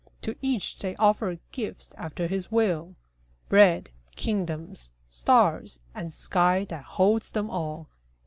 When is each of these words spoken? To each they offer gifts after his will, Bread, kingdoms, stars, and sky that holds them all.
To 0.23 0.35
each 0.41 0.79
they 0.79 0.95
offer 0.95 1.37
gifts 1.51 1.93
after 1.95 2.25
his 2.25 2.51
will, 2.51 2.95
Bread, 3.49 3.91
kingdoms, 4.15 4.89
stars, 5.11 5.77
and 5.93 6.11
sky 6.11 6.65
that 6.69 6.85
holds 6.85 7.31
them 7.31 7.51
all. 7.51 7.87